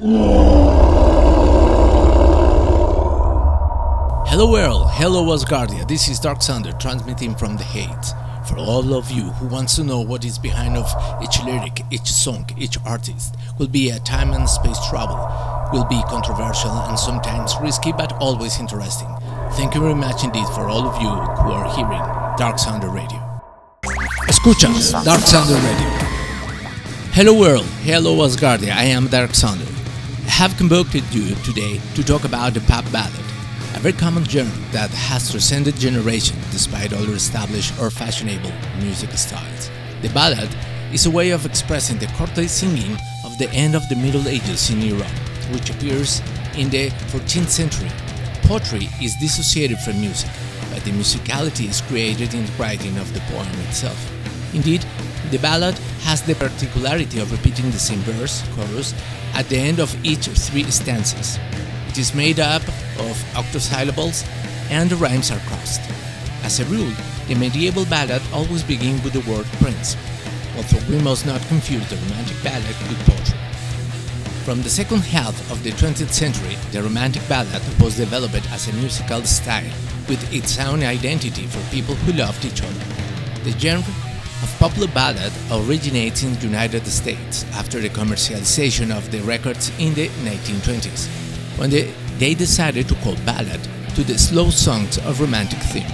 Hello 0.00 0.12
world, 4.48 4.86
hello 4.92 5.24
Asgardia, 5.36 5.88
this 5.88 6.06
is 6.06 6.20
Dark 6.20 6.40
Thunder 6.40 6.70
transmitting 6.78 7.34
from 7.34 7.56
the 7.56 7.64
Hades. 7.64 8.14
For 8.48 8.58
all 8.58 8.94
of 8.94 9.10
you 9.10 9.24
who 9.24 9.48
wants 9.48 9.74
to 9.74 9.82
know 9.82 10.00
what 10.00 10.24
is 10.24 10.38
behind 10.38 10.76
of 10.76 10.88
each 11.20 11.42
lyric, 11.42 11.80
each 11.90 12.06
song, 12.06 12.48
each 12.56 12.78
artist, 12.86 13.34
will 13.58 13.66
be 13.66 13.90
a 13.90 13.98
time 13.98 14.30
and 14.34 14.48
space 14.48 14.78
travel, 14.88 15.18
will 15.72 15.86
be 15.86 16.00
controversial 16.06 16.70
and 16.70 16.96
sometimes 16.96 17.56
risky 17.60 17.90
but 17.90 18.12
always 18.20 18.60
interesting. 18.60 19.08
Thank 19.54 19.74
you 19.74 19.80
very 19.80 19.96
much 19.96 20.22
indeed 20.22 20.46
for 20.54 20.68
all 20.68 20.86
of 20.86 21.02
you 21.02 21.08
who 21.08 21.50
are 21.50 21.68
hearing 21.74 22.04
Dark 22.38 22.60
Thunder 22.60 22.88
Radio. 22.88 23.18
Escuchas 24.28 24.92
Dark 25.04 25.22
Thunder 25.22 25.54
Radio. 25.54 25.88
Hello 27.10 27.34
world, 27.36 27.66
hello 27.82 28.14
Asgardia, 28.18 28.70
I 28.70 28.84
am 28.84 29.08
Dark 29.08 29.32
Thunder. 29.32 29.77
I 30.28 30.30
have 30.32 30.58
convoked 30.58 30.94
you 30.94 31.34
today 31.36 31.80
to 31.94 32.04
talk 32.04 32.24
about 32.24 32.52
the 32.52 32.60
pop 32.60 32.84
ballad, 32.92 33.24
a 33.74 33.80
very 33.80 33.94
common 33.94 34.24
genre 34.24 34.54
that 34.72 34.90
has 34.90 35.30
transcended 35.30 35.76
generations 35.76 36.44
despite 36.52 36.92
other 36.92 37.14
established 37.14 37.72
or 37.80 37.90
fashionable 37.90 38.52
music 38.78 39.10
styles. 39.12 39.70
The 40.02 40.10
ballad 40.10 40.54
is 40.92 41.06
a 41.06 41.10
way 41.10 41.30
of 41.30 41.46
expressing 41.46 41.98
the 41.98 42.08
courtly 42.08 42.46
singing 42.46 42.98
of 43.24 43.38
the 43.38 43.50
end 43.52 43.74
of 43.74 43.88
the 43.88 43.96
Middle 43.96 44.28
Ages 44.28 44.70
in 44.70 44.82
Europe, 44.82 45.18
which 45.50 45.70
appears 45.70 46.20
in 46.54 46.68
the 46.68 46.90
14th 47.10 47.48
century. 47.48 47.90
Poetry 48.42 48.90
is 49.02 49.16
dissociated 49.16 49.78
from 49.78 49.98
music, 49.98 50.30
but 50.70 50.84
the 50.84 50.92
musicality 50.92 51.70
is 51.70 51.80
created 51.80 52.34
in 52.34 52.44
the 52.44 52.52
writing 52.52 52.98
of 52.98 53.12
the 53.14 53.20
poem 53.32 53.48
itself. 53.66 53.98
Indeed, 54.54 54.84
the 55.30 55.38
ballad 55.38 55.76
has 56.02 56.20
the 56.22 56.34
particularity 56.34 57.18
of 57.18 57.32
repeating 57.32 57.70
the 57.70 57.78
same 57.78 58.00
verse, 58.00 58.46
chorus, 58.54 58.94
at 59.34 59.48
the 59.48 59.56
end 59.56 59.78
of 59.78 59.94
each 60.04 60.26
three 60.28 60.64
stanzas. 60.64 61.38
It 61.88 61.98
is 61.98 62.14
made 62.14 62.40
up 62.40 62.62
of 62.98 63.16
octosyllables 63.34 64.26
and 64.70 64.90
the 64.90 64.96
rhymes 64.96 65.30
are 65.30 65.40
crossed. 65.40 65.80
As 66.42 66.60
a 66.60 66.64
rule, 66.66 66.92
the 67.26 67.34
medieval 67.34 67.84
ballad 67.86 68.22
always 68.32 68.62
begins 68.62 69.02
with 69.02 69.12
the 69.12 69.30
word 69.30 69.46
prince, 69.60 69.96
although 70.56 70.84
we 70.88 71.02
must 71.02 71.26
not 71.26 71.40
confuse 71.48 71.88
the 71.88 71.96
romantic 71.96 72.42
ballad 72.42 72.76
with 72.88 73.06
poetry. 73.06 73.38
From 74.44 74.62
the 74.62 74.70
second 74.70 75.00
half 75.00 75.36
of 75.50 75.62
the 75.62 75.72
20th 75.72 76.10
century, 76.10 76.56
the 76.72 76.82
romantic 76.82 77.26
ballad 77.28 77.62
was 77.80 77.96
developed 77.96 78.50
as 78.50 78.68
a 78.68 78.72
musical 78.74 79.22
style 79.24 79.70
with 80.08 80.32
its 80.32 80.58
own 80.58 80.82
identity 80.82 81.46
for 81.46 81.60
people 81.70 81.94
who 81.96 82.12
loved 82.12 82.44
each 82.44 82.62
other. 82.62 82.84
The 83.44 83.52
genre 83.58 84.07
of 84.42 84.58
popular 84.58 84.88
ballad 84.88 85.32
originates 85.50 86.22
in 86.22 86.34
the 86.34 86.46
United 86.46 86.86
States 86.86 87.44
after 87.54 87.80
the 87.80 87.88
commercialization 87.88 88.96
of 88.96 89.10
the 89.10 89.20
records 89.20 89.70
in 89.78 89.94
the 89.94 90.08
1920s, 90.24 91.06
when 91.58 91.70
they, 91.70 91.92
they 92.18 92.34
decided 92.34 92.88
to 92.88 92.94
call 92.96 93.16
ballad 93.26 93.60
to 93.94 94.04
the 94.04 94.16
slow 94.16 94.50
songs 94.50 94.98
of 94.98 95.20
romantic 95.20 95.58
theme. 95.58 95.90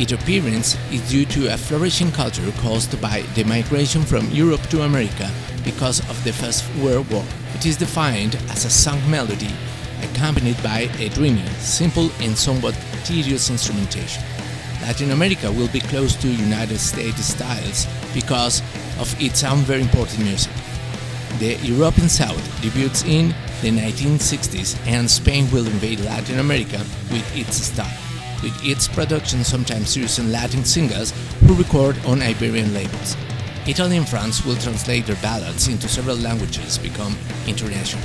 Its 0.00 0.12
appearance 0.12 0.76
is 0.92 1.08
due 1.10 1.24
to 1.24 1.52
a 1.52 1.56
flourishing 1.56 2.10
culture 2.12 2.52
caused 2.58 3.00
by 3.00 3.22
the 3.34 3.44
migration 3.44 4.02
from 4.02 4.28
Europe 4.30 4.62
to 4.62 4.82
America 4.82 5.30
because 5.64 6.00
of 6.08 6.22
the 6.24 6.32
First 6.32 6.64
World 6.76 7.10
War. 7.10 7.24
It 7.54 7.66
is 7.66 7.76
defined 7.76 8.36
as 8.50 8.64
a 8.64 8.70
song 8.70 9.00
melody 9.10 9.50
accompanied 10.02 10.60
by 10.62 10.88
a 10.98 11.08
dreamy, 11.10 11.44
simple, 11.58 12.10
and 12.20 12.36
somewhat 12.36 12.78
tedious 13.04 13.50
instrumentation. 13.50 14.22
Latin 14.88 15.10
America 15.10 15.52
will 15.52 15.68
be 15.68 15.80
close 15.80 16.16
to 16.16 16.26
United 16.26 16.78
States 16.78 17.22
styles 17.22 17.86
because 18.14 18.62
of 18.98 19.14
its 19.20 19.44
own 19.44 19.58
very 19.58 19.82
important 19.82 20.20
music. 20.20 20.50
The 21.38 21.56
European 21.56 22.08
South 22.08 22.42
debuts 22.62 23.04
in 23.04 23.34
the 23.60 23.70
1960s 23.70 24.78
and 24.86 25.08
Spain 25.10 25.46
will 25.50 25.66
invade 25.66 26.00
Latin 26.00 26.38
America 26.38 26.78
with 27.12 27.36
its 27.36 27.56
style, 27.56 27.98
with 28.42 28.58
its 28.64 28.88
production 28.88 29.44
sometimes 29.44 29.94
using 29.94 30.32
Latin 30.32 30.64
singers 30.64 31.12
who 31.40 31.52
record 31.52 31.94
on 32.06 32.22
Iberian 32.22 32.72
labels. 32.72 33.14
Italy 33.66 33.98
and 33.98 34.08
France 34.08 34.42
will 34.46 34.56
translate 34.56 35.04
their 35.04 35.16
ballads 35.16 35.68
into 35.68 35.86
several 35.86 36.16
languages 36.16 36.78
become 36.78 37.14
international. 37.46 38.02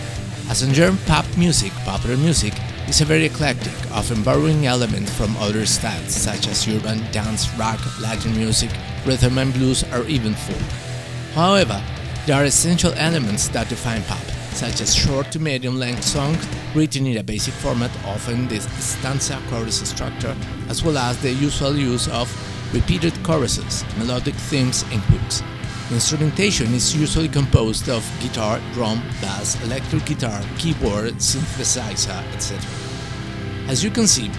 As 0.49 0.63
in 0.63 0.73
German 0.73 0.99
pop 1.05 1.25
music, 1.37 1.71
popular 1.85 2.17
music 2.17 2.53
is 2.87 3.01
a 3.01 3.05
very 3.05 3.25
eclectic, 3.25 3.73
often 3.91 4.21
borrowing 4.23 4.65
elements 4.65 5.13
from 5.15 5.35
other 5.37 5.65
styles 5.65 6.13
such 6.13 6.47
as 6.47 6.67
urban, 6.67 6.99
dance, 7.11 7.51
rock, 7.55 7.79
Latin 8.01 8.35
music, 8.35 8.69
rhythm 9.05 9.37
and 9.37 9.53
blues, 9.53 9.83
or 9.93 10.03
even 10.05 10.33
folk. 10.33 10.61
However, 11.33 11.81
there 12.25 12.35
are 12.35 12.45
essential 12.45 12.93
elements 12.93 13.47
that 13.49 13.69
define 13.69 14.03
pop, 14.03 14.23
such 14.53 14.81
as 14.81 14.95
short 14.95 15.31
to 15.31 15.39
medium 15.39 15.79
length 15.79 16.03
songs 16.03 16.47
written 16.75 17.07
in 17.07 17.17
a 17.17 17.23
basic 17.23 17.53
format, 17.55 17.91
often 18.05 18.47
the 18.47 18.59
stanza 18.59 19.41
chorus 19.49 19.87
structure, 19.87 20.35
as 20.69 20.83
well 20.83 20.97
as 20.97 21.21
the 21.21 21.31
usual 21.31 21.75
use 21.75 22.07
of 22.09 22.29
repeated 22.73 23.13
choruses, 23.23 23.83
melodic 23.97 24.35
themes, 24.35 24.83
and 24.91 25.01
hooks. 25.01 25.43
The 25.89 25.95
instrumentation 25.95 26.73
is 26.73 26.95
usually 26.95 27.27
composed 27.27 27.89
of 27.89 28.09
guitar, 28.21 28.59
drum, 28.73 29.01
bass, 29.21 29.61
electric 29.63 30.05
guitar, 30.05 30.41
keyboard, 30.57 31.15
synthesizer, 31.15 32.23
etc. 32.33 32.59
As 33.67 33.83
you 33.83 33.91
can 33.91 34.07
see, 34.07 34.31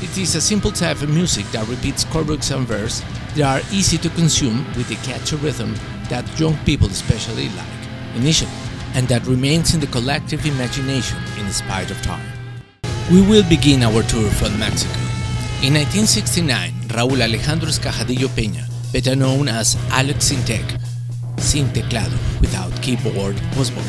it 0.00 0.16
is 0.16 0.34
a 0.34 0.40
simple 0.40 0.70
type 0.70 1.02
of 1.02 1.10
music 1.10 1.44
that 1.52 1.66
repeats 1.68 2.04
chorus 2.04 2.50
and 2.50 2.66
verse 2.66 3.02
that 3.34 3.42
are 3.42 3.66
easy 3.72 3.98
to 3.98 4.08
consume 4.10 4.64
with 4.76 4.90
a 4.90 5.06
catchy 5.06 5.36
rhythm 5.36 5.74
that 6.08 6.24
young 6.38 6.56
people 6.64 6.88
especially 6.88 7.48
like 7.50 7.82
initially, 8.14 8.50
and 8.94 9.08
that 9.08 9.26
remains 9.26 9.74
in 9.74 9.80
the 9.80 9.86
collective 9.88 10.44
imagination 10.46 11.18
in 11.38 11.52
spite 11.52 11.90
of 11.90 12.00
time. 12.02 12.26
We 13.10 13.22
will 13.22 13.48
begin 13.48 13.82
our 13.82 14.02
tour 14.04 14.30
from 14.30 14.58
Mexico. 14.58 14.98
In 15.62 15.74
1969, 15.74 16.72
Raúl 16.88 17.22
Alejandro 17.22 17.68
Escajadillo 17.68 18.28
Peña, 18.28 18.66
better 18.92 19.14
known 19.14 19.48
as 19.48 19.76
Alex 19.90 20.30
Syntek, 20.32 20.81
Sin 21.42 21.72
Teclado 21.72 22.16
without 22.40 22.72
keyboard, 22.82 23.40
was 23.56 23.70
born. 23.70 23.84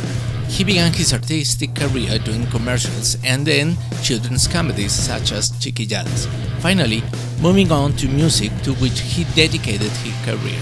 He 0.50 0.64
began 0.64 0.91
his 0.94 1.14
artistic 1.14 1.74
career 1.74 2.19
doing 2.19 2.46
commercials 2.47 3.18
and 3.24 3.46
then 3.46 3.75
children's 4.03 4.47
comedies 4.47 4.91
such 4.91 5.31
as 5.31 5.52
Chiquilladas, 5.52 6.28
finally 6.59 7.02
moving 7.41 7.72
on 7.72 7.94
to 7.94 8.08
music 8.08 8.52
to 8.64 8.74
which 8.75 9.00
he 9.00 9.24
dedicated 9.36 9.91
his 10.03 10.16
career. 10.25 10.59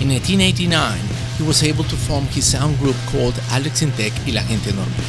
In 0.00 0.08
1989, 0.08 0.98
he 1.36 1.44
was 1.44 1.62
able 1.62 1.84
to 1.84 1.96
form 1.96 2.24
his 2.26 2.54
own 2.54 2.76
group 2.76 2.96
called 3.10 3.34
Alex 3.50 3.80
Syntek 3.80 4.12
y 4.26 4.32
la 4.32 4.42
Gente 4.42 4.72
Normal. 4.72 5.04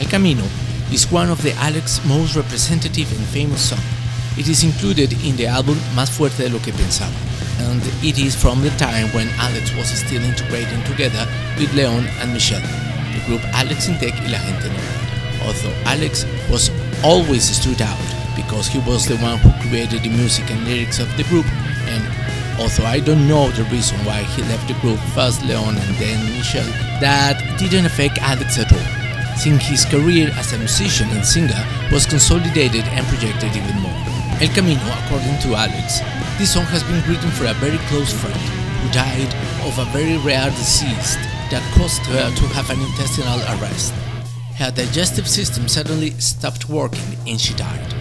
El 0.00 0.08
Camino 0.08 0.44
is 0.90 1.10
one 1.12 1.30
of 1.30 1.42
the 1.42 1.52
Alex 1.54 2.00
most 2.06 2.36
representative 2.36 3.10
and 3.16 3.26
famous 3.28 3.70
songs. 3.70 3.82
It 4.36 4.48
is 4.48 4.64
included 4.64 5.12
in 5.24 5.36
the 5.36 5.46
album 5.46 5.76
Más 5.94 6.10
Fuerte 6.10 6.42
de 6.42 6.50
lo 6.50 6.58
que 6.58 6.72
Pensaba, 6.72 7.14
and 7.60 7.82
it 8.02 8.18
is 8.18 8.34
from 8.34 8.60
the 8.62 8.70
time 8.70 9.08
when 9.14 9.28
Alex 9.38 9.74
was 9.74 9.88
still 9.88 10.22
integrating 10.22 10.82
together 10.84 11.26
with 11.58 11.72
Leon 11.74 12.06
and 12.20 12.32
Michelle, 12.32 12.62
the 13.12 13.22
group 13.26 13.42
Alex 13.54 13.86
Syntek 13.86 14.14
y 14.20 14.28
la 14.30 14.38
Gente 14.38 14.68
Normal. 14.68 15.04
Although 15.46 15.76
Alex 15.84 16.24
was 16.50 16.70
always 17.02 17.44
stood 17.44 17.82
out 17.82 17.98
because 18.36 18.66
he 18.66 18.78
was 18.80 19.06
the 19.06 19.16
one 19.18 19.38
who 19.38 19.50
created 19.68 20.02
the 20.02 20.08
music 20.10 20.50
and 20.50 20.64
lyrics 20.64 20.98
of 20.98 21.08
the 21.16 21.24
group, 21.24 21.46
and 21.86 22.02
although 22.58 22.86
I 22.86 23.00
don't 23.00 23.28
know 23.28 23.50
the 23.50 23.64
reason 23.64 23.98
why 24.04 24.22
he 24.22 24.42
left 24.42 24.68
the 24.68 24.74
group, 24.80 24.98
first 25.14 25.44
Leon 25.44 25.76
and 25.76 25.94
then 25.96 26.24
Michelle, 26.36 26.70
that 27.00 27.36
didn't 27.58 27.86
affect 27.86 28.18
Alex 28.18 28.58
at 28.58 28.72
all, 28.72 29.36
since 29.36 29.66
his 29.66 29.84
career 29.84 30.30
as 30.34 30.52
a 30.52 30.58
musician 30.58 31.08
and 31.10 31.24
singer 31.24 31.62
was 31.92 32.06
consolidated 32.06 32.84
and 32.84 33.06
projected 33.06 33.54
even 33.54 33.80
more. 33.80 34.13
El 34.40 34.48
Camino, 34.48 34.82
according 35.04 35.38
to 35.38 35.54
Alex, 35.54 36.00
this 36.38 36.52
song 36.52 36.64
has 36.64 36.82
been 36.82 37.00
written 37.08 37.30
for 37.30 37.46
a 37.46 37.54
very 37.54 37.78
close 37.86 38.12
friend 38.12 38.34
who 38.82 38.90
died 38.90 39.32
of 39.64 39.78
a 39.78 39.84
very 39.92 40.18
rare 40.18 40.50
disease 40.50 41.14
that 41.50 41.62
caused 41.78 42.02
her 42.06 42.34
to 42.34 42.42
have 42.48 42.68
an 42.68 42.80
intestinal 42.80 43.38
arrest. 43.54 43.94
Her 44.56 44.72
digestive 44.72 45.28
system 45.28 45.68
suddenly 45.68 46.10
stopped 46.18 46.68
working 46.68 47.16
and 47.28 47.40
she 47.40 47.54
died. 47.54 47.94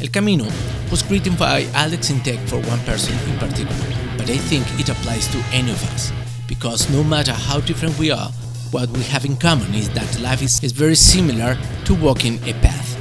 El 0.00 0.08
Camino 0.08 0.44
was 0.90 1.08
written 1.10 1.36
by 1.36 1.66
Alex 1.74 2.08
in 2.08 2.16
Intec 2.16 2.40
for 2.48 2.56
one 2.70 2.80
person 2.80 3.14
in 3.30 3.38
particular, 3.38 4.16
but 4.16 4.30
I 4.30 4.38
think 4.38 4.64
it 4.80 4.88
applies 4.88 5.28
to 5.28 5.38
any 5.52 5.72
of 5.72 5.82
us, 5.92 6.10
because 6.48 6.88
no 6.90 7.04
matter 7.04 7.32
how 7.32 7.60
different 7.60 7.98
we 7.98 8.10
are, 8.10 8.30
what 8.70 8.88
we 8.90 9.02
have 9.04 9.26
in 9.26 9.36
common 9.36 9.74
is 9.74 9.90
that 9.90 10.20
life 10.20 10.40
is, 10.40 10.64
is 10.64 10.72
very 10.72 10.96
similar 10.96 11.56
to 11.84 11.94
walking 11.94 12.36
a 12.48 12.54
path. 12.64 12.95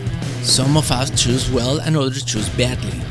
Some 0.45 0.77
of 0.77 0.91
us 0.91 1.09
choose 1.21 1.49
well 1.49 1.79
and 1.79 1.97
others 1.97 2.23
choose 2.23 2.47
badly. 2.49 3.01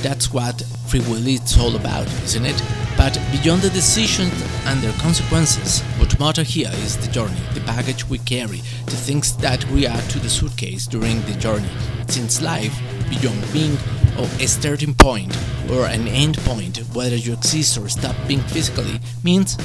That's 0.00 0.32
what 0.32 0.62
free 0.86 1.00
will 1.00 1.26
is 1.26 1.58
all 1.58 1.74
about, 1.74 2.06
isn't 2.22 2.46
it? 2.46 2.62
But 2.96 3.20
beyond 3.32 3.62
the 3.62 3.70
decisions 3.70 4.32
and 4.66 4.80
their 4.80 4.92
consequences, 5.00 5.82
what 5.98 6.18
matters 6.20 6.48
here 6.48 6.70
is 6.72 6.96
the 6.96 7.10
journey, 7.10 7.40
the 7.52 7.60
baggage 7.60 8.08
we 8.08 8.18
carry, 8.18 8.58
the 8.86 8.96
things 8.96 9.36
that 9.38 9.68
we 9.70 9.86
add 9.86 10.08
to 10.10 10.20
the 10.20 10.30
suitcase 10.30 10.86
during 10.86 11.20
the 11.22 11.34
journey. 11.34 11.68
Since 12.06 12.40
life, 12.40 12.78
beyond 13.10 13.42
being 13.52 13.76
a 14.16 14.46
starting 14.46 14.94
point 14.94 15.36
or 15.72 15.86
an 15.86 16.06
end 16.06 16.38
point, 16.38 16.78
whether 16.94 17.16
you 17.16 17.32
exist 17.32 17.76
or 17.76 17.88
stop 17.88 18.14
being 18.28 18.40
physically, 18.40 19.00
means 19.24 19.56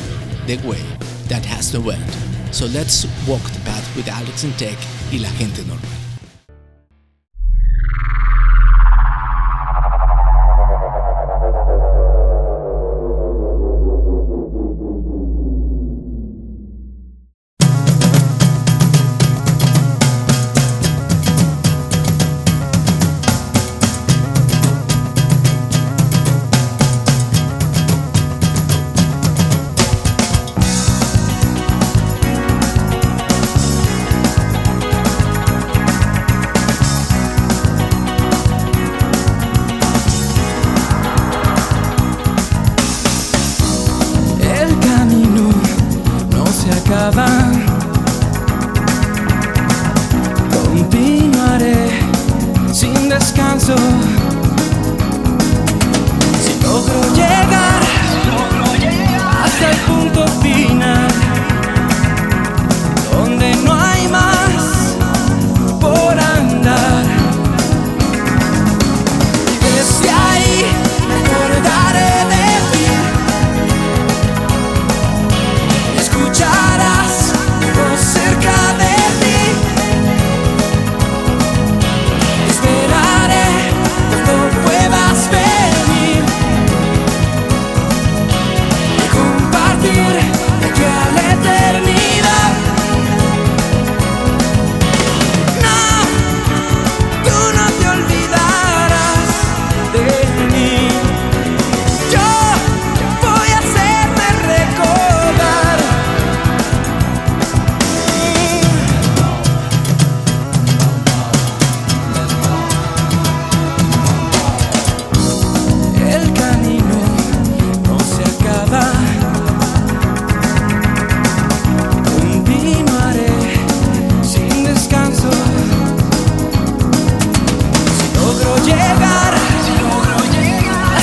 the 0.47 0.57
way 0.67 0.83
that 1.27 1.45
has 1.45 1.73
no 1.75 1.89
end. 1.91 2.11
So 2.51 2.65
let's 2.65 3.05
walk 3.27 3.43
the 3.43 3.61
path 3.63 3.95
with 3.95 4.07
Alex 4.07 4.43
Syntek 4.43 4.77
y 5.11 5.19
la 5.19 5.29
gente 5.37 5.63
normal. 5.67 5.98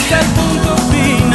ese 0.06 0.24
punto 0.34 0.76
fin. 0.92 1.25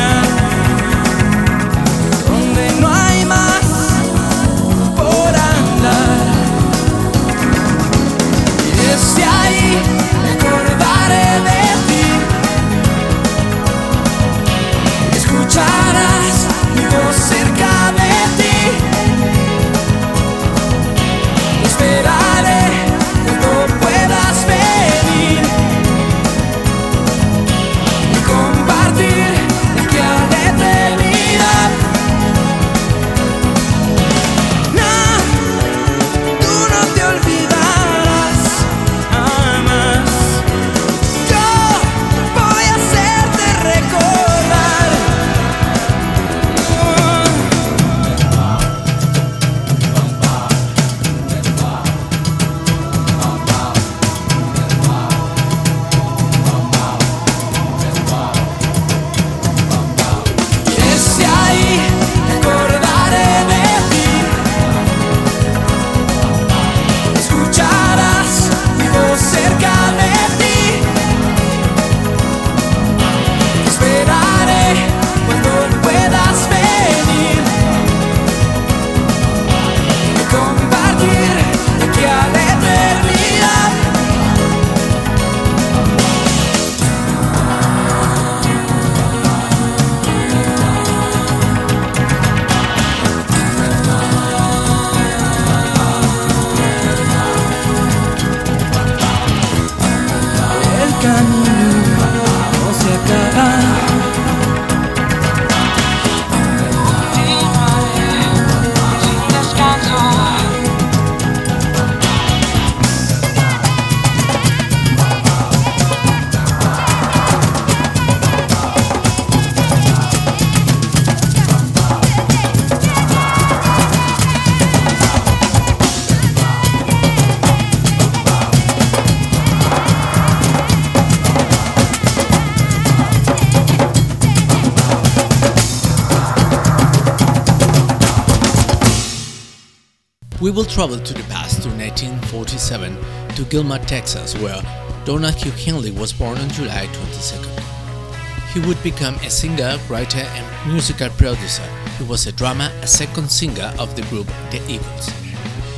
We 140.51 140.57
will 140.57 140.65
travel 140.65 140.99
to 140.99 141.13
the 141.13 141.23
past 141.29 141.61
to 141.63 141.69
1947 141.69 142.97
to 143.35 143.45
Gilmer, 143.45 143.77
Texas, 143.85 144.37
where 144.37 144.61
Donahue 145.05 145.49
Henley 145.51 145.91
was 145.91 146.11
born 146.11 146.37
on 146.39 146.49
July 146.49 146.87
22nd. 146.87 148.51
He 148.51 148.59
would 148.67 148.83
become 148.83 149.15
a 149.23 149.29
singer, 149.29 149.79
writer, 149.87 150.19
and 150.19 150.73
musical 150.73 151.07
producer. 151.11 151.63
He 151.97 152.03
was 152.03 152.27
a 152.27 152.33
drummer, 152.33 152.69
a 152.81 152.85
second 152.85 153.31
singer 153.31 153.71
of 153.79 153.95
the 153.95 154.01
group 154.09 154.27
The 154.51 154.61
Eagles. 154.67 155.07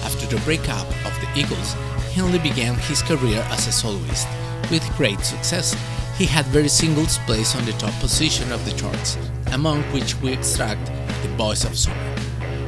After 0.01 0.25
the 0.25 0.41
breakup 0.43 0.87
of 1.05 1.13
the 1.21 1.29
Eagles, 1.39 1.73
Henley 2.15 2.39
began 2.39 2.73
his 2.73 3.03
career 3.03 3.45
as 3.51 3.67
a 3.67 3.71
soloist. 3.71 4.27
With 4.71 4.97
great 4.97 5.19
success, 5.19 5.75
he 6.17 6.25
had 6.25 6.47
very 6.47 6.67
singles 6.67 7.19
placed 7.27 7.55
on 7.55 7.63
the 7.65 7.73
top 7.73 7.93
position 7.99 8.51
of 8.51 8.65
the 8.65 8.75
charts, 8.75 9.19
among 9.51 9.83
which 9.93 10.19
we 10.21 10.33
extract 10.33 10.83
The 11.21 11.29
Boys 11.37 11.63
of 11.63 11.77
Summer. 11.77 12.12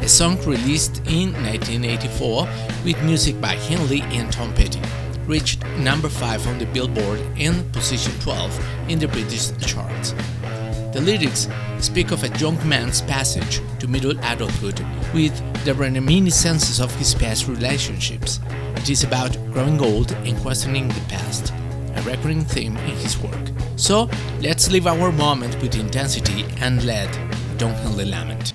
A 0.06 0.08
song 0.08 0.38
released 0.46 0.98
in 1.08 1.34
1984 1.34 2.48
with 2.86 3.04
music 3.04 3.42
by 3.42 3.56
Henley 3.56 4.02
and 4.16 4.32
Tom 4.32 4.54
Petty, 4.54 4.80
reached 5.26 5.66
number 5.80 6.10
5 6.10 6.48
on 6.48 6.60
the 6.60 6.68
Billboard 6.68 7.20
and 7.40 7.74
position 7.74 8.14
12 8.20 8.90
in 8.90 9.00
the 9.00 9.08
British 9.08 9.50
charts. 9.66 10.14
The 10.94 11.02
lyrics 11.02 11.48
speak 11.80 12.12
of 12.12 12.24
a 12.24 12.38
young 12.38 12.56
man's 12.70 13.02
passage 13.02 13.62
to 13.80 13.88
middle 13.88 14.16
adulthood 14.26 14.80
with 15.12 15.34
the 15.66 15.74
reminiscences 15.74 16.80
of 16.80 16.94
his 16.98 17.16
past 17.16 17.48
relationships. 17.48 18.40
It 18.76 18.92
is 18.92 19.04
about 19.04 19.34
growing 19.52 19.82
old 19.82 20.12
and 20.12 20.38
questioning 20.38 20.88
the 20.88 21.06
past, 21.10 21.52
a 21.96 22.02
recurring 22.04 22.46
theme 22.46 22.78
in 22.78 22.96
his 22.98 23.18
work. 23.18 23.50
So, 23.76 24.08
let's 24.40 24.70
live 24.70 24.86
our 24.86 25.12
moment 25.12 25.60
with 25.64 25.76
intensity 25.76 26.46
and 26.58 26.86
let 26.86 27.12
Don 27.58 27.74
Henley 27.74 28.06
lament. 28.06 28.55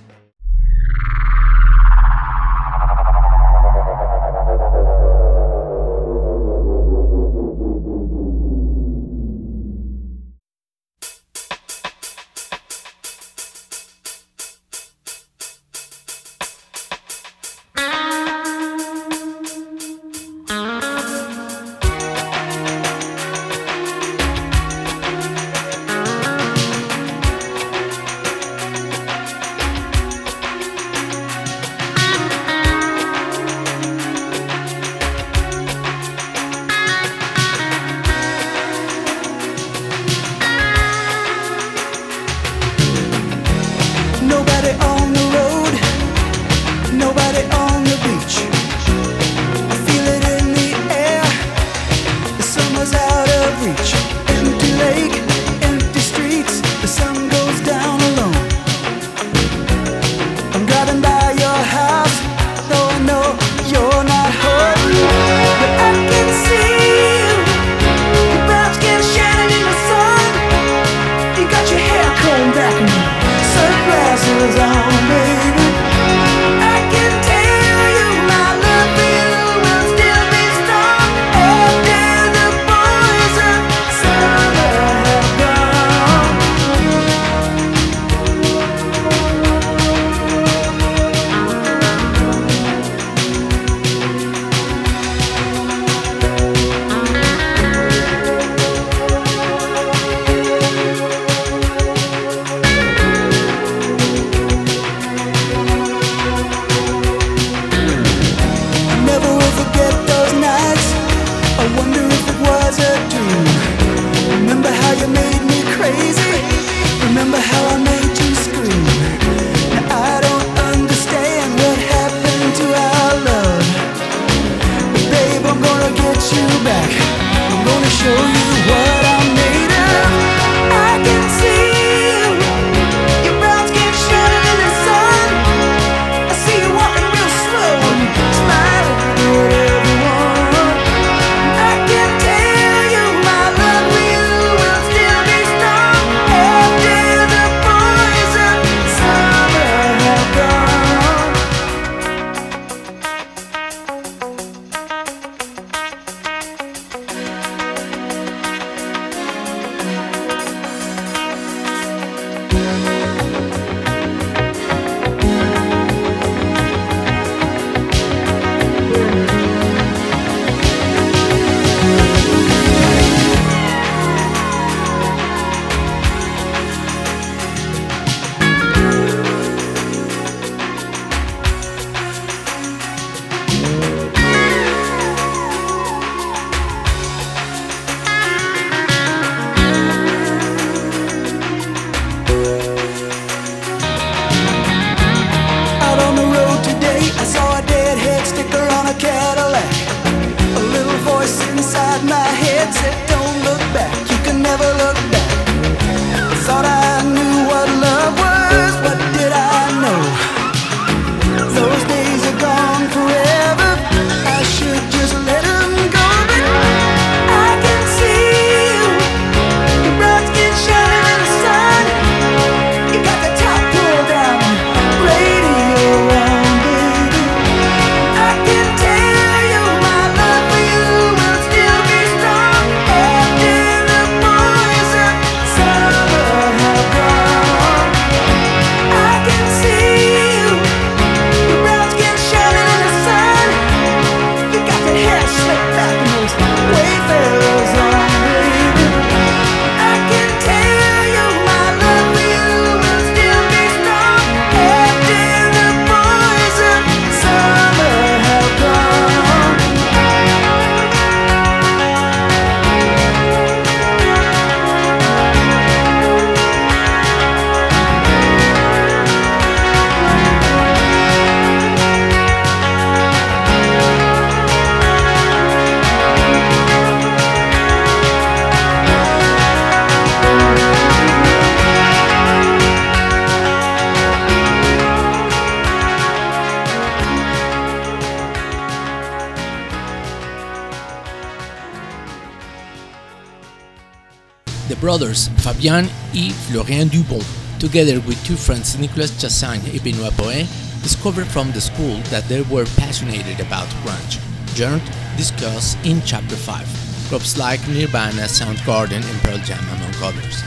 The 294.70 294.76
brothers 294.76 295.26
Fabien 295.42 295.90
and 296.14 296.32
Florian 296.46 296.88
Dubos, 296.88 297.26
together 297.58 297.98
with 298.06 298.24
two 298.24 298.36
friends 298.36 298.78
Nicolas 298.78 299.10
Chassagne 299.10 299.68
and 299.68 299.82
Benoit 299.82 300.12
Poher, 300.12 300.46
discovered 300.80 301.26
from 301.26 301.50
the 301.50 301.60
school 301.60 301.96
that 302.14 302.28
they 302.28 302.42
were 302.42 302.66
passionate 302.78 303.40
about 303.40 303.66
grunge. 303.82 304.22
Journed 304.54 304.88
discussed 305.16 305.76
in 305.84 306.00
Chapter 306.06 306.36
5, 306.36 307.08
groups 307.08 307.36
like 307.36 307.58
Nirvana, 307.66 308.30
Soundgarden, 308.30 309.02
and 309.02 309.20
Pearl 309.26 309.38
Jam, 309.38 309.58
among 309.74 309.92
others. 310.06 310.38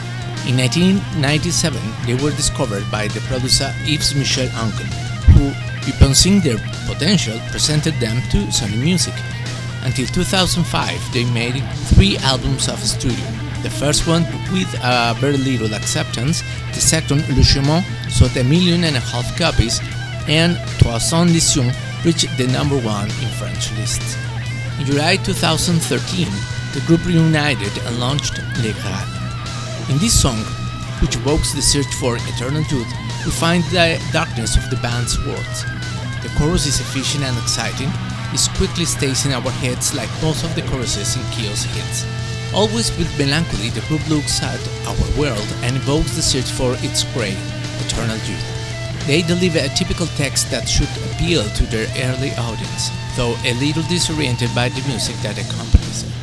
In 0.48 0.56
1997, 0.56 1.78
they 2.08 2.16
were 2.24 2.32
discovered 2.32 2.90
by 2.90 3.10
the 3.10 3.20
producer 3.28 3.76
Yves 3.84 4.16
Michel 4.16 4.48
Ancon, 4.56 4.88
who, 5.36 5.52
upon 5.92 6.16
seeing 6.16 6.40
their 6.40 6.64
potential, 6.88 7.38
presented 7.52 7.96
them 7.96 8.22
to 8.32 8.48
Sony 8.56 8.82
Music. 8.82 9.16
Until 9.84 10.08
2005, 10.08 11.12
they 11.12 11.26
made 11.34 11.62
three 11.92 12.16
albums 12.20 12.70
of 12.70 12.80
studio. 12.80 13.33
The 13.64 13.70
first 13.70 14.08
one 14.08 14.24
with 14.52 14.68
uh, 14.84 15.16
very 15.20 15.38
little 15.38 15.74
acceptance, 15.74 16.44
the 16.74 16.82
second, 16.82 17.24
Le 17.30 17.44
Chemin, 17.44 17.82
sold 18.10 18.36
a 18.36 18.44
million 18.44 18.84
and 18.84 18.98
a 18.98 19.00
half 19.00 19.38
copies, 19.38 19.80
and 20.28 20.58
Trois 20.80 21.00
Cents 21.00 21.32
Lésions 21.32 21.72
reached 22.04 22.28
the 22.38 22.48
number 22.48 22.78
one 22.78 23.08
in 23.24 23.30
French 23.40 23.72
lists. 23.80 24.18
In 24.80 24.86
July 24.86 25.16
2013, 25.16 26.28
the 26.74 26.84
group 26.86 27.06
reunited 27.06 27.72
and 27.88 28.00
launched 28.02 28.38
Le 28.60 28.74
Graal. 28.84 29.08
In 29.90 29.98
this 29.98 30.22
song, 30.22 30.44
which 31.00 31.16
evokes 31.16 31.54
the 31.54 31.62
search 31.62 31.92
for 32.02 32.18
eternal 32.18 32.64
youth, 32.68 32.92
we 33.24 33.32
find 33.32 33.64
the 33.72 33.96
darkness 34.12 34.58
of 34.58 34.70
the 34.70 34.80
band's 34.84 35.18
words. 35.26 35.64
The 36.22 36.32
chorus 36.38 36.66
is 36.66 36.82
efficient 36.82 37.24
and 37.24 37.38
exciting, 37.38 37.92
it 38.34 38.50
quickly 38.58 38.84
stays 38.84 39.26
in 39.26 39.32
our 39.32 39.52
heads 39.64 39.96
like 39.96 40.10
most 40.22 40.44
of 40.44 40.54
the 40.56 40.64
choruses 40.64 41.16
in 41.16 41.24
Kyo's 41.32 41.64
hits. 41.64 42.23
Always 42.54 42.96
with 43.00 43.10
melancholy, 43.18 43.70
the 43.70 43.82
group 43.88 44.08
looks 44.08 44.44
at 44.44 44.62
our 44.86 45.20
world 45.20 45.48
and 45.64 45.76
evokes 45.76 46.16
the 46.16 46.22
search 46.22 46.52
for 46.52 46.76
its 46.86 47.04
grey, 47.14 47.36
eternal 47.82 48.18
youth. 48.30 49.08
They 49.08 49.24
deliver 49.24 49.58
a 49.58 49.70
typical 49.70 50.06
text 50.16 50.52
that 50.52 50.70
should 50.70 50.92
appeal 51.10 51.44
to 51.44 51.64
their 51.66 51.88
early 52.06 52.30
audience, 52.38 52.92
though 53.18 53.36
a 53.44 53.54
little 53.56 53.82
disoriented 53.90 54.54
by 54.54 54.70
the 54.70 54.88
music 54.88 55.16
that 55.24 55.38
accompanies 55.42 56.04
it. 56.04 56.14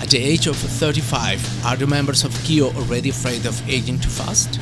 At 0.00 0.10
the 0.10 0.18
age 0.18 0.46
of 0.46 0.54
35, 0.54 1.66
are 1.66 1.76
the 1.76 1.88
members 1.88 2.22
of 2.22 2.32
Kyo 2.44 2.70
already 2.78 3.10
afraid 3.10 3.44
of 3.44 3.68
aging 3.68 3.98
too 3.98 4.10
fast? 4.10 4.60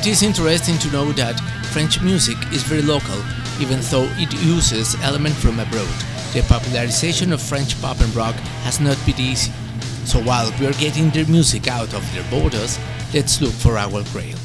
It 0.00 0.06
is 0.06 0.22
interesting 0.22 0.78
to 0.78 0.92
know 0.92 1.12
that 1.12 1.38
French 1.72 2.00
music 2.00 2.38
is 2.52 2.62
very 2.62 2.82
local, 2.82 3.20
even 3.60 3.80
though 3.90 4.08
it 4.16 4.32
uses 4.42 4.94
elements 5.02 5.42
from 5.42 5.60
abroad. 5.60 5.92
The 6.32 6.42
popularization 6.48 7.34
of 7.34 7.42
French 7.42 7.78
pop 7.82 8.00
and 8.00 8.14
rock 8.16 8.34
has 8.64 8.80
not 8.80 8.96
been 9.04 9.20
easy. 9.20 9.52
So 10.06 10.20
while 10.22 10.52
we 10.60 10.68
are 10.68 10.72
getting 10.74 11.10
their 11.10 11.26
music 11.26 11.66
out 11.66 11.92
of 11.92 12.14
their 12.14 12.22
borders, 12.30 12.78
let's 13.12 13.40
look 13.42 13.52
for 13.52 13.76
our 13.76 14.04
grail. 14.12 14.38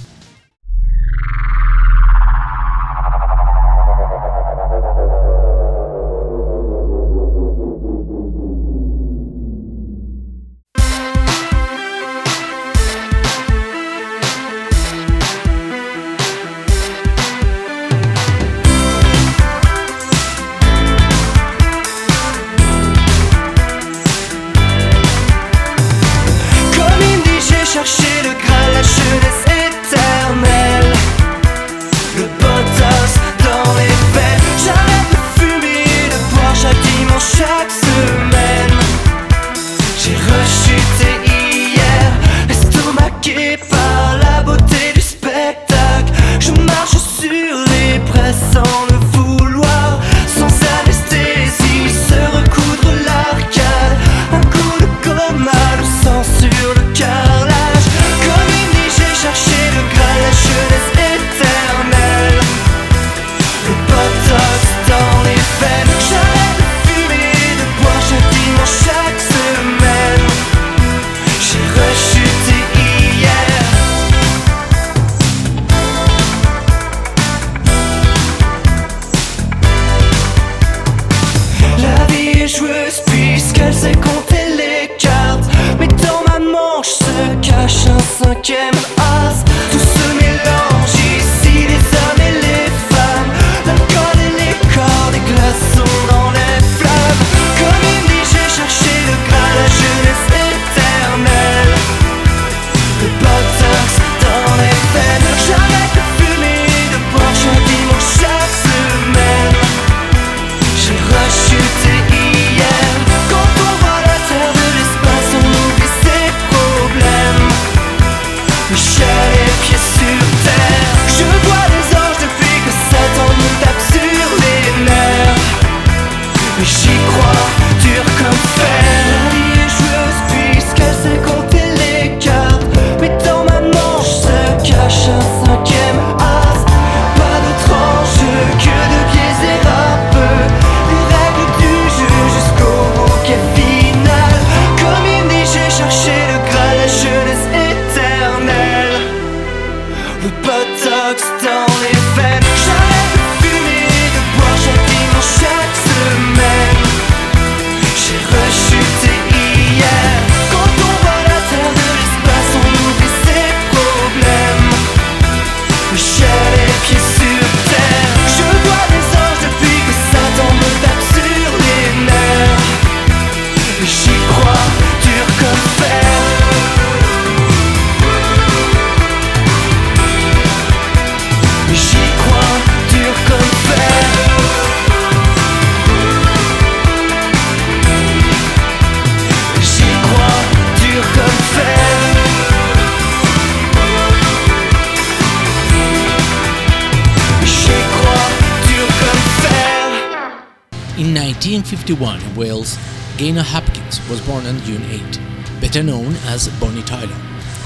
1951 201.96 202.22
in 202.22 202.36
Wales, 202.36 202.78
Gaynor 203.18 203.44
Hopkins 203.44 204.00
was 204.10 204.22
born 204.26 204.46
on 204.46 204.60
June 204.62 204.84
8, 204.84 205.62
better 205.62 205.84
known 205.84 206.16
as 206.28 206.48
Bonnie 206.60 206.84
Tyler, 206.84 207.08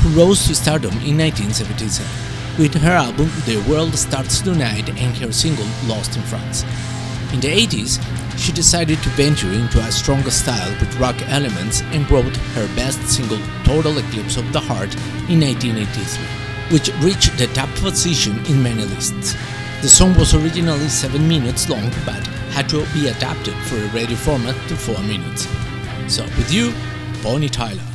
who 0.02 0.20
rose 0.20 0.46
to 0.48 0.56
stardom 0.56 0.92
in 1.06 1.18
1977 1.18 2.06
with 2.58 2.74
her 2.82 2.92
album 2.92 3.30
The 3.46 3.64
World 3.70 3.96
Starts 3.96 4.42
Tonight 4.42 4.90
and 4.90 5.16
her 5.18 5.32
single 5.32 5.68
Lost 5.86 6.16
in 6.16 6.24
France. 6.24 6.64
In 7.34 7.40
the 7.40 7.50
80s, 7.50 8.02
she 8.38 8.52
decided 8.52 8.98
to 9.04 9.10
venture 9.10 9.52
into 9.52 9.80
a 9.80 9.92
stronger 9.92 10.32
style 10.32 10.72
with 10.80 11.00
rock 11.00 11.16
elements 11.30 11.82
and 11.94 12.10
wrote 12.10 12.36
her 12.56 12.68
best 12.76 13.02
single 13.08 13.40
Total 13.64 13.98
Eclipse 13.98 14.38
of 14.38 14.52
the 14.54 14.60
Heart 14.60 14.96
in 15.30 15.42
1983 15.42 16.46
which 16.72 16.90
reached 17.02 17.38
the 17.38 17.48
top 17.54 17.70
position 17.76 18.44
in 18.46 18.64
many 18.64 18.86
lists. 18.86 19.36
The 19.82 19.90
song 19.90 20.16
was 20.18 20.34
originally 20.34 20.88
7 20.90 21.28
minutes 21.28 21.70
long, 21.70 21.92
but 22.06 22.28
had 22.56 22.70
to 22.70 22.86
be 22.94 23.10
adapted 23.10 23.54
for 23.68 23.76
a 23.76 23.88
radio 23.90 24.16
format 24.16 24.56
to 24.70 24.78
4 24.78 24.98
minutes. 25.04 25.46
So 26.08 26.24
with 26.24 26.54
you, 26.54 26.74
Bonnie 27.22 27.50
Tyler. 27.50 27.95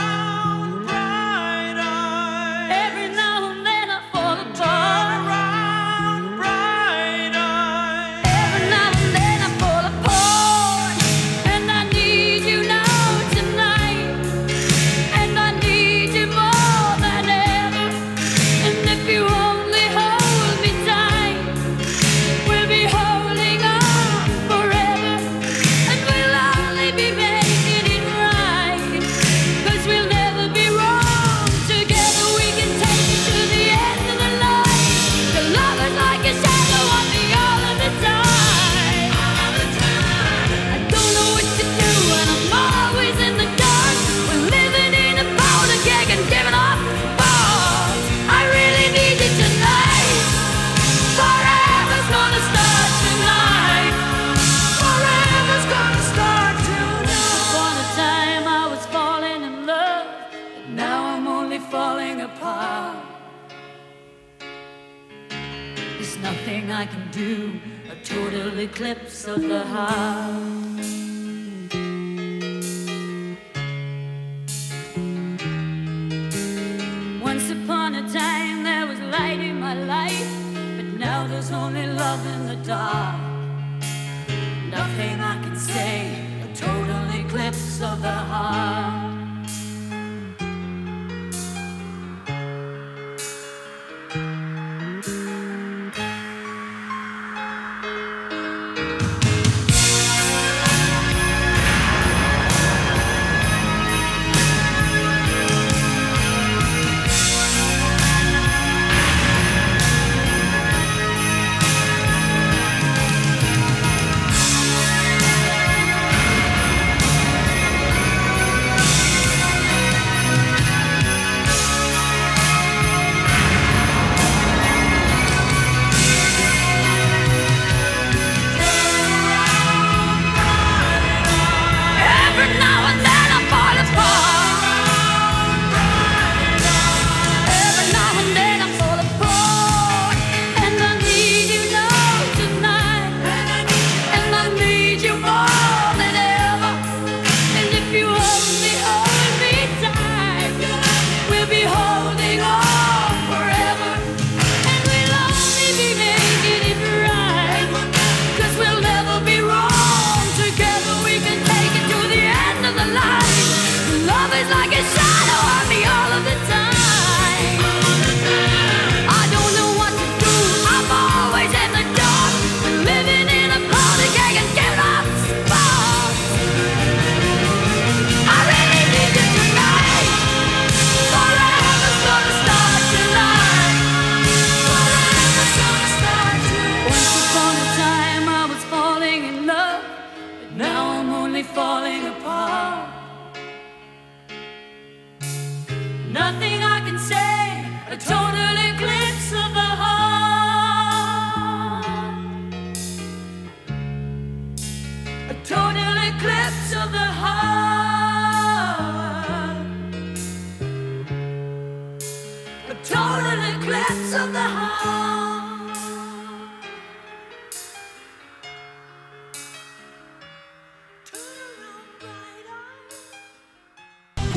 eclipse 68.81 69.27
of 69.27 69.41
the 69.43 69.63
heart. 69.63 70.70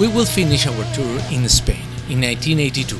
We 0.04 0.12
will 0.12 0.26
finish 0.26 0.66
our 0.66 0.84
tour 0.92 1.18
in 1.32 1.48
Spain 1.48 1.88
in 2.10 2.20
1982, 2.20 2.94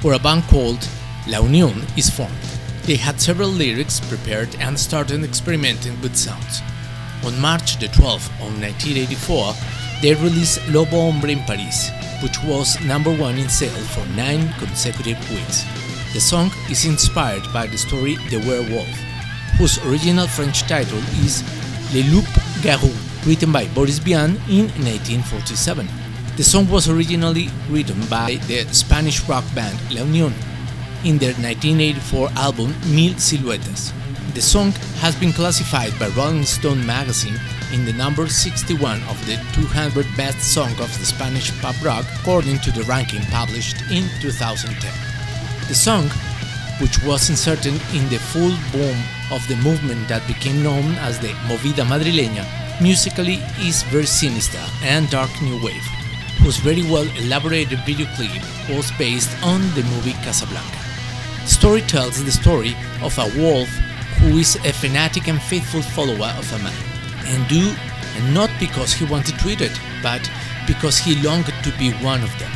where 0.00 0.14
a 0.14 0.18
band 0.18 0.44
called 0.44 0.80
La 1.26 1.40
Unión 1.44 1.76
is 1.94 2.08
formed. 2.08 2.48
They 2.84 2.96
had 2.96 3.20
several 3.20 3.50
lyrics 3.50 4.00
prepared 4.00 4.48
and 4.58 4.80
started 4.80 5.24
experimenting 5.24 6.00
with 6.00 6.16
sounds. 6.16 6.62
On 7.26 7.38
March 7.38 7.78
the 7.78 7.88
12th 7.88 8.32
of 8.40 8.56
1984, 8.64 9.52
they 10.00 10.14
released 10.14 10.66
Lobo 10.70 11.10
Hombre 11.10 11.32
in 11.32 11.40
Paris, 11.40 11.90
which 12.22 12.42
was 12.44 12.80
number 12.80 13.14
one 13.14 13.36
in 13.36 13.50
sales 13.50 13.86
for 13.94 14.06
nine 14.16 14.50
consecutive 14.54 15.20
weeks. 15.28 15.66
The 16.14 16.20
song 16.20 16.50
is 16.70 16.86
inspired 16.86 17.44
by 17.52 17.66
the 17.66 17.76
story 17.76 18.16
The 18.30 18.38
Werewolf, 18.48 18.88
whose 19.58 19.76
original 19.84 20.26
French 20.26 20.62
title 20.62 21.02
is 21.20 21.44
Le 21.92 22.00
Loup 22.08 22.28
Garou, 22.62 22.94
written 23.26 23.52
by 23.52 23.68
Boris 23.74 23.98
Vian 23.98 24.40
in 24.48 24.72
1947. 24.80 25.97
The 26.38 26.44
song 26.44 26.70
was 26.70 26.88
originally 26.88 27.48
written 27.68 27.98
by 28.06 28.38
the 28.46 28.62
Spanish 28.70 29.28
rock 29.28 29.42
band 29.56 29.74
La 29.90 30.02
Unión 30.02 30.30
in 31.02 31.18
their 31.18 31.34
1984 31.34 32.28
album 32.36 32.68
Mil 32.94 33.14
Siluetas. 33.18 33.90
The 34.34 34.40
song 34.40 34.70
has 35.02 35.16
been 35.16 35.32
classified 35.32 35.98
by 35.98 36.06
Rolling 36.14 36.44
Stone 36.44 36.86
magazine 36.86 37.34
in 37.72 37.84
the 37.84 37.92
number 37.92 38.28
61 38.28 39.02
of 39.10 39.18
the 39.26 39.34
200 39.52 40.06
best 40.16 40.54
songs 40.54 40.78
of 40.78 40.96
the 41.00 41.06
Spanish 41.06 41.50
pop 41.60 41.74
rock 41.82 42.06
according 42.20 42.60
to 42.60 42.70
the 42.70 42.84
ranking 42.84 43.22
published 43.34 43.82
in 43.90 44.06
2010. 44.22 44.78
The 45.66 45.74
song, 45.74 46.06
which 46.78 47.02
was 47.02 47.30
inserted 47.30 47.74
in 47.98 48.08
the 48.14 48.22
full 48.30 48.54
boom 48.70 48.96
of 49.34 49.42
the 49.48 49.56
movement 49.56 50.06
that 50.06 50.24
became 50.28 50.62
known 50.62 50.94
as 51.02 51.18
the 51.18 51.34
Movida 51.50 51.82
Madrileña, 51.82 52.46
musically 52.80 53.42
is 53.58 53.82
very 53.90 54.06
sinister 54.06 54.62
and 54.84 55.10
dark 55.10 55.30
new 55.42 55.60
wave, 55.64 55.82
whose 56.40 56.58
very 56.58 56.82
well 56.82 57.06
elaborated 57.16 57.78
video 57.84 58.06
clip 58.14 58.30
was 58.68 58.90
based 58.92 59.30
on 59.44 59.60
the 59.74 59.82
movie 59.84 60.14
Casablanca. 60.24 60.78
The 61.42 61.48
story 61.48 61.82
tells 61.82 62.22
the 62.22 62.32
story 62.32 62.76
of 63.02 63.16
a 63.18 63.30
wolf 63.40 63.68
who 64.18 64.38
is 64.38 64.56
a 64.56 64.72
fanatic 64.72 65.28
and 65.28 65.40
faithful 65.40 65.82
follower 65.82 66.32
of 66.36 66.52
a 66.52 66.58
man, 66.58 66.74
and 67.26 67.48
do 67.48 67.74
and 68.16 68.34
not 68.34 68.50
because 68.58 68.92
he 68.92 69.04
wanted 69.04 69.38
to 69.38 69.48
eat 69.48 69.60
it, 69.60 69.78
but 70.02 70.30
because 70.66 70.98
he 70.98 71.22
longed 71.22 71.46
to 71.46 71.72
be 71.78 71.92
one 72.04 72.22
of 72.22 72.38
them. 72.38 72.50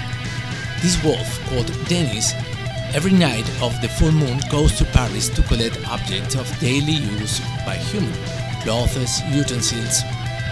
This 0.82 1.02
wolf, 1.04 1.38
called 1.48 1.70
Dennis, 1.86 2.34
every 2.94 3.12
night 3.12 3.48
of 3.62 3.80
the 3.80 3.88
full 3.88 4.12
moon 4.12 4.40
goes 4.50 4.76
to 4.78 4.84
Paris 4.86 5.28
to 5.30 5.42
collect 5.42 5.78
objects 5.88 6.34
of 6.34 6.58
daily 6.58 6.92
use 6.92 7.40
by 7.64 7.76
human 7.76 8.12
clothes, 8.62 9.22
utensils, 9.30 10.02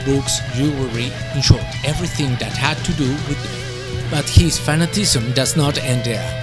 books, 0.05 0.41
jewelry, 0.55 1.13
in 1.35 1.43
short, 1.43 1.65
everything 1.85 2.31
that 2.37 2.57
had 2.57 2.77
to 2.85 2.93
do 2.95 3.09
with 3.29 3.41
them. 3.43 4.11
But 4.11 4.29
his 4.29 4.59
fanatism 4.59 5.35
does 5.35 5.57
not 5.57 5.79
end 5.79 6.05
there. 6.05 6.41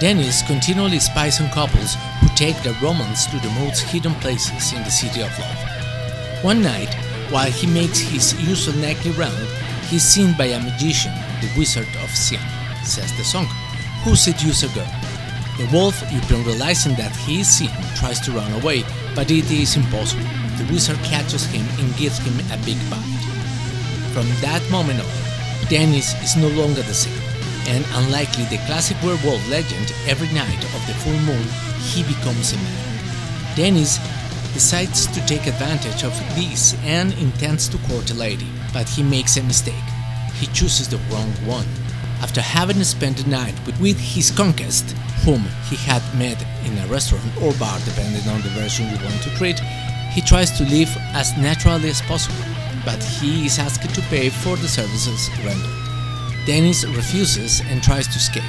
Dennis 0.00 0.42
continually 0.42 0.98
spies 0.98 1.40
on 1.40 1.50
couples 1.50 1.96
who 2.20 2.28
take 2.36 2.56
their 2.62 2.76
romance 2.82 3.26
to 3.26 3.36
the 3.38 3.50
most 3.60 3.80
hidden 3.82 4.14
places 4.16 4.72
in 4.72 4.82
the 4.84 4.90
city 4.90 5.22
of 5.22 5.38
love. 5.38 6.44
One 6.44 6.62
night, 6.62 6.92
while 7.30 7.50
he 7.50 7.66
makes 7.66 7.98
his 7.98 8.32
usual 8.40 8.74
nightly 8.76 9.10
round, 9.12 9.48
he 9.88 9.96
is 9.96 10.04
seen 10.04 10.34
by 10.36 10.46
a 10.46 10.60
magician, 10.60 11.12
the 11.40 11.50
Wizard 11.58 11.88
of 12.04 12.10
Siam, 12.10 12.42
says 12.84 13.10
the 13.16 13.24
song, 13.24 13.46
who 14.04 14.14
seduces 14.14 14.70
a 14.70 14.74
girl. 14.74 14.90
The 15.58 15.68
wolf, 15.72 16.00
upon 16.02 16.44
realizing 16.44 16.94
that 16.94 17.14
he 17.16 17.40
is 17.40 17.48
seen, 17.48 17.70
tries 17.96 18.20
to 18.20 18.30
run 18.30 18.52
away, 18.62 18.84
but 19.16 19.30
it 19.32 19.50
is 19.50 19.76
impossible. 19.76 20.37
The 20.58 20.72
wizard 20.72 20.98
catches 21.04 21.46
him 21.46 21.64
and 21.78 21.96
gives 21.96 22.18
him 22.18 22.34
a 22.50 22.58
big 22.64 22.78
bite. 22.90 23.24
From 24.12 24.26
that 24.42 24.62
moment 24.70 25.00
on, 25.00 25.68
Dennis 25.68 26.14
is 26.22 26.36
no 26.36 26.48
longer 26.60 26.82
the 26.82 26.94
same, 26.94 27.22
and 27.68 27.84
unlikely 27.94 28.44
the 28.44 28.58
classic 28.66 28.96
werewolf 29.02 29.46
legend, 29.48 29.92
every 30.06 30.28
night 30.34 30.64
of 30.74 30.82
the 30.86 30.94
full 30.94 31.18
moon, 31.22 31.46
he 31.92 32.02
becomes 32.02 32.52
a 32.52 32.56
man. 32.56 32.98
Dennis 33.54 33.98
decides 34.52 35.06
to 35.06 35.24
take 35.26 35.46
advantage 35.46 36.02
of 36.02 36.12
this 36.34 36.74
and 36.82 37.12
intends 37.18 37.68
to 37.68 37.78
court 37.86 38.10
a 38.10 38.14
lady, 38.14 38.48
but 38.72 38.88
he 38.88 39.02
makes 39.02 39.36
a 39.36 39.42
mistake. 39.44 39.88
He 40.34 40.46
chooses 40.48 40.88
the 40.88 40.98
wrong 41.10 41.30
one. 41.46 41.66
After 42.20 42.40
having 42.40 42.82
spent 42.82 43.18
the 43.18 43.30
night 43.30 43.54
with, 43.80 43.98
his 44.00 44.32
conquest, 44.32 44.90
whom 45.24 45.42
he 45.70 45.76
had 45.76 46.02
met 46.18 46.42
in 46.66 46.76
a 46.78 46.86
restaurant 46.88 47.30
or 47.40 47.52
bar 47.54 47.78
depending 47.84 48.26
on 48.28 48.42
the 48.42 48.48
version 48.58 48.88
you 48.88 48.98
want 49.04 49.22
to 49.22 49.30
treat, 49.36 49.60
he 50.10 50.20
tries 50.20 50.50
to 50.58 50.64
live 50.64 50.94
as 51.14 51.36
naturally 51.36 51.90
as 51.90 52.00
possible, 52.02 52.44
but 52.84 53.02
he 53.02 53.46
is 53.46 53.58
asked 53.58 53.94
to 53.94 54.00
pay 54.02 54.30
for 54.30 54.56
the 54.56 54.68
services 54.68 55.28
rendered. 55.44 55.70
Dennis 56.46 56.84
refuses 56.84 57.60
and 57.68 57.82
tries 57.82 58.06
to 58.08 58.16
escape, 58.16 58.42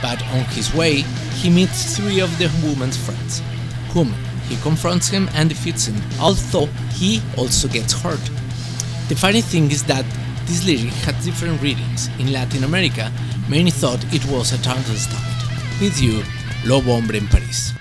but 0.00 0.22
on 0.28 0.44
his 0.54 0.72
way, 0.74 1.02
he 1.40 1.50
meets 1.50 1.96
three 1.96 2.20
of 2.20 2.30
the 2.38 2.48
woman's 2.62 2.96
friends, 2.96 3.42
whom 3.90 4.14
he 4.48 4.56
confronts 4.62 5.08
him 5.08 5.28
and 5.34 5.48
defeats 5.48 5.86
him, 5.86 6.00
although 6.20 6.66
he 6.94 7.20
also 7.36 7.68
gets 7.68 7.92
hurt. 7.92 8.20
The 9.08 9.16
funny 9.16 9.40
thing 9.40 9.70
is 9.70 9.82
that 9.84 10.04
this 10.46 10.64
lyric 10.64 10.92
had 11.04 11.20
different 11.22 11.60
readings. 11.62 12.08
In 12.18 12.32
Latin 12.32 12.64
America, 12.64 13.12
many 13.48 13.70
thought 13.70 14.02
it 14.12 14.24
was 14.26 14.52
a 14.52 14.56
transvestite. 14.58 15.80
With 15.80 16.00
you, 16.00 16.22
Lobo 16.64 16.92
Hombre 16.92 17.16
in 17.16 17.26
París. 17.26 17.79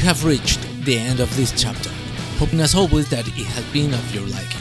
Have 0.00 0.24
reached 0.24 0.60
the 0.84 0.96
end 0.98 1.20
of 1.20 1.34
this 1.36 1.52
chapter, 1.52 1.90
hoping 2.38 2.60
as 2.60 2.74
always 2.74 3.08
that 3.10 3.28
it 3.28 3.46
has 3.46 3.64
been 3.72 3.92
of 3.92 4.14
your 4.14 4.26
liking. 4.26 4.60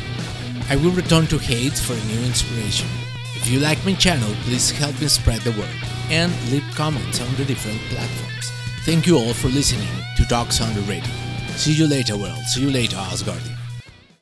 I 0.69 0.75
will 0.75 0.91
return 0.91 1.27
to 1.27 1.37
Hades 1.37 1.79
for 1.79 1.93
a 1.93 2.05
new 2.05 2.25
inspiration. 2.25 2.87
If 3.35 3.49
you 3.49 3.59
like 3.59 3.83
my 3.85 3.93
channel, 3.93 4.29
please 4.43 4.69
help 4.71 4.99
me 4.99 5.07
spread 5.07 5.41
the 5.41 5.51
word 5.51 5.69
and 6.09 6.31
leave 6.51 6.65
comments 6.75 7.21
on 7.21 7.33
the 7.35 7.45
different 7.45 7.79
platforms. 7.89 8.51
Thank 8.85 9.07
you 9.07 9.17
all 9.17 9.33
for 9.33 9.47
listening 9.47 9.87
to 10.17 10.25
Dogs 10.25 10.61
on 10.61 10.73
the 10.73 10.81
Radio. 10.81 11.13
See 11.55 11.73
you 11.73 11.87
later, 11.87 12.17
world. 12.17 12.43
See 12.45 12.61
you 12.61 12.71
later, 12.71 12.97
Asgardia. 12.97 13.58